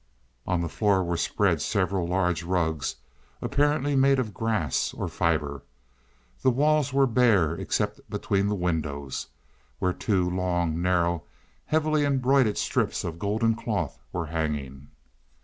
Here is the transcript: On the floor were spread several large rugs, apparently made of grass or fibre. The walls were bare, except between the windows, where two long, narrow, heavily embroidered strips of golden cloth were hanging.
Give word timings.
On 0.47 0.61
the 0.61 0.67
floor 0.67 1.03
were 1.03 1.15
spread 1.15 1.61
several 1.61 2.07
large 2.07 2.41
rugs, 2.41 2.95
apparently 3.39 3.95
made 3.95 4.17
of 4.17 4.33
grass 4.33 4.95
or 4.95 5.07
fibre. 5.07 5.61
The 6.41 6.49
walls 6.49 6.91
were 6.91 7.05
bare, 7.05 7.53
except 7.53 8.09
between 8.09 8.47
the 8.47 8.55
windows, 8.55 9.27
where 9.77 9.93
two 9.93 10.27
long, 10.27 10.81
narrow, 10.81 11.25
heavily 11.67 12.03
embroidered 12.03 12.57
strips 12.57 13.03
of 13.03 13.19
golden 13.19 13.53
cloth 13.53 13.99
were 14.11 14.25
hanging. 14.25 14.87